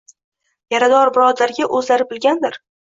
[0.75, 2.63] Yarador birodariga o’zlari bilgandir.